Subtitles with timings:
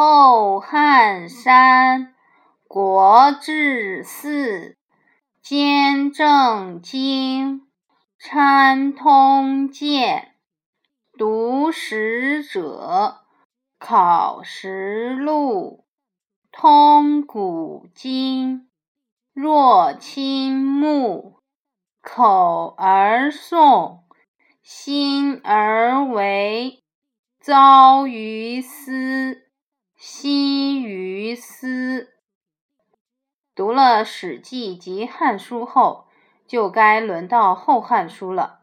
[0.00, 2.14] 后汉山，
[2.68, 4.76] 国志寺，
[5.42, 7.66] 兼正经，
[8.16, 10.36] 参通鉴，
[11.18, 13.22] 读史者，
[13.80, 15.84] 考实录，
[16.52, 18.68] 通古今。
[19.34, 21.40] 若亲目，
[22.00, 24.02] 口而诵，
[24.62, 26.84] 心而为，
[27.40, 29.47] 遭于斯。
[30.10, 32.14] 西于斯。
[33.54, 36.06] 读了《史记》及《汉书》后，
[36.46, 38.60] 就该轮到《后汉书》了。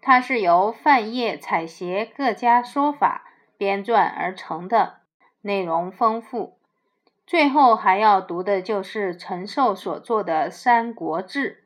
[0.00, 3.24] 它是由范晔采撷各家说法
[3.58, 5.00] 编撰而成的，
[5.40, 6.60] 内容丰富。
[7.26, 11.50] 最后还要读的就是陈寿所作的《三国志》。《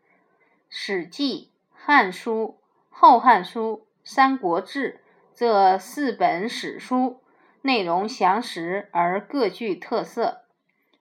[0.71, 2.43] 史记》《汉书》
[2.89, 3.73] 《后汉书》
[4.03, 5.03] 《三国志》
[5.39, 7.21] 这四本史书。
[7.63, 10.43] 内容详实而各具特色，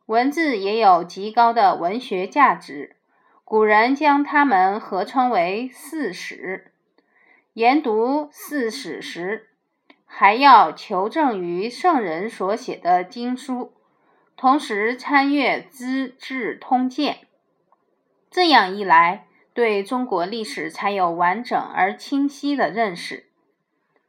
[0.06, 2.96] 文字也有极高的文学价值。
[3.44, 6.72] 古人将它们合称为“四史”。
[7.54, 9.48] 研读四史时，
[10.05, 13.74] 还要求证于圣人所写的经书，
[14.36, 17.14] 同时参阅《资治通鉴》。
[18.30, 23.27] 这样一来，对中国历史才有完整而清晰的认识。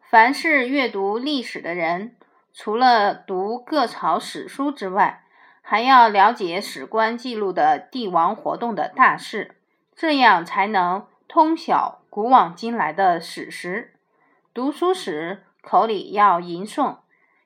[0.00, 2.16] 凡是阅读历史的人，
[2.52, 5.24] 除了读各朝史书之外，
[5.62, 9.56] 还要了解史官记录的帝王活动的大事，
[9.94, 13.94] 这样才能通晓古往今来的史实。
[14.54, 16.98] 读书时，口里要吟诵，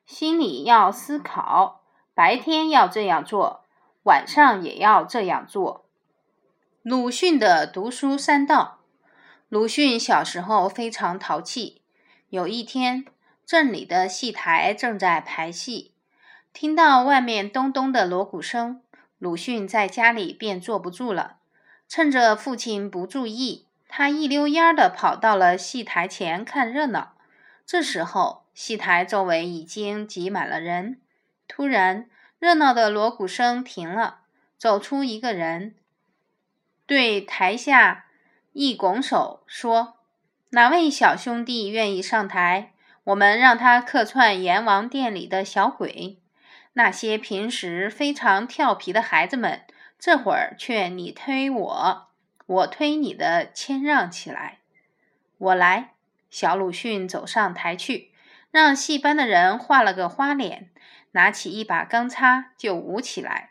[0.05, 1.81] 心里要思考，
[2.15, 3.65] 白天要这样做，
[4.03, 5.85] 晚上也要这样做。
[6.81, 8.79] 鲁迅的读书三到。
[9.49, 11.83] 鲁迅小时候非常淘气，
[12.29, 13.05] 有一天。
[13.45, 15.93] 镇里的戏台正在排戏，
[16.53, 18.81] 听到外面咚咚的锣鼓声，
[19.17, 21.37] 鲁迅在家里便坐不住了。
[21.87, 27.15] 趁着父亲不注意，他一溜烟儿地跑到了戏台前看热闹。
[27.65, 30.99] 这时候，戏台周围已经挤满了人。
[31.47, 32.09] 突然，
[32.39, 34.21] 热闹的锣鼓声停了，
[34.57, 35.75] 走出一个人，
[36.85, 38.05] 对台下
[38.53, 39.95] 一拱手说
[40.51, 42.71] ：“哪位小兄弟愿意上台？”
[43.05, 46.19] 我们让他客串阎王殿里的小鬼，
[46.73, 49.61] 那些平时非常调皮的孩子们，
[49.99, 52.07] 这会儿却你推我，
[52.45, 54.59] 我推你的谦让起来。
[55.37, 55.95] 我来，
[56.29, 58.11] 小鲁迅走上台去，
[58.51, 60.69] 让戏班的人画了个花脸，
[61.11, 63.49] 拿起一把钢叉就舞起来。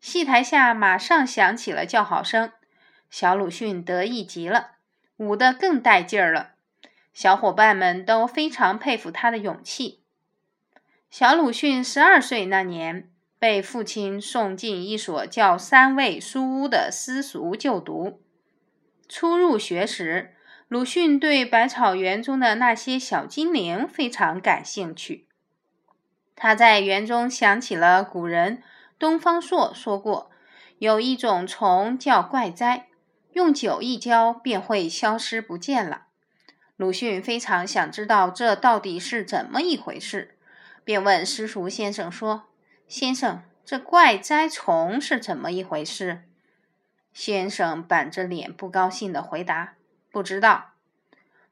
[0.00, 2.52] 戏台下马上响起了叫好声，
[3.10, 4.72] 小鲁迅得意极了，
[5.16, 6.53] 舞得更带劲儿了。
[7.14, 10.00] 小伙伴们都非常佩服他的勇气。
[11.08, 13.08] 小鲁迅十二岁那年，
[13.38, 18.20] 被父亲送进一所叫三味书屋的私塾就读。
[19.08, 20.34] 初入学时，
[20.66, 25.28] 鲁迅对百草园中的那些小精灵非常感兴趣。
[26.34, 28.60] 他在园中想起了古人
[28.98, 30.32] 东方朔说过，
[30.78, 32.88] 有一种虫叫怪哉，
[33.34, 36.03] 用酒一浇便会消失不见了。
[36.76, 40.34] 鲁迅非常想知道这到底是怎么一回事，
[40.82, 42.44] 便问私塾先生说
[42.88, 46.24] ：“先生，这怪哉虫是怎么一回事？”
[47.14, 49.74] 先生板着脸不高兴地回答
[50.10, 50.72] ：“不知道。”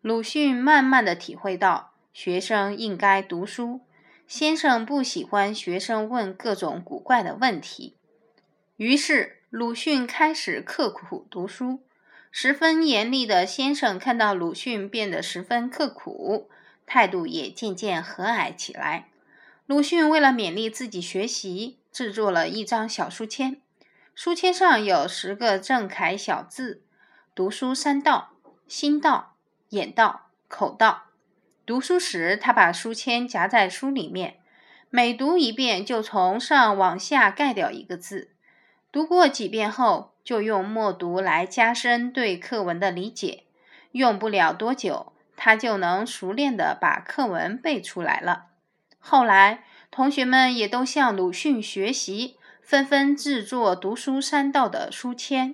[0.02, 3.82] 鲁迅慢慢地体会到，学生应该读书，
[4.26, 7.96] 先生不喜欢学生问各种古怪的问题，
[8.76, 11.84] 于是鲁迅开始刻苦读书。
[12.34, 16.48] 十分严厉的先生看到鲁迅变得十分刻苦，
[16.86, 19.10] 态度也渐渐和蔼起来。
[19.66, 23.60] 鲁迅为了勉励自己学习，制作了一张小书签，
[24.14, 26.80] 书签上有十个正楷小字
[27.36, 28.30] ：“读书三到：
[28.66, 29.36] 心到、
[29.68, 31.02] 眼到、口到。”
[31.66, 34.38] 读书时，他把书签夹在书里面，
[34.88, 38.30] 每读一遍就从上往下盖掉一个字。
[38.90, 40.11] 读过几遍后。
[40.24, 43.44] 就用默读来加深对课文的理解，
[43.90, 48.46] 用不了多久，他就能熟练的把课文背出来了。
[48.98, 55.50] 后来，同学们也都向鲁迅学习，纷纷制作“读书三到”的书签。